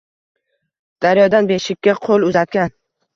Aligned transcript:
Daryodan 1.05 1.49
beshikka 1.51 1.95
qo‘l 2.07 2.25
uzatgan 2.31 2.73